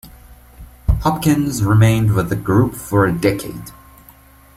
[1.01, 3.69] Hopkins remained with the group for a decade.